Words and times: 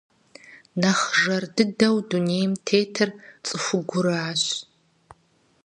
Нэхъ 0.79 1.07
жэр 1.21 1.43
дыдэу 1.55 1.97
дунейм 2.07 2.51
тетыр 2.65 3.09
цӀыхугуращ. 3.45 4.43